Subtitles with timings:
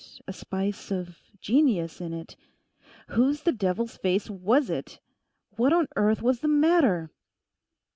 [0.27, 2.35] —a spice of genius in it.
[3.09, 4.99] Whose the devil's face was it?
[5.57, 7.11] What on earth was the matter?...